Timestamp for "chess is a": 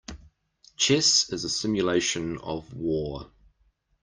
0.77-1.49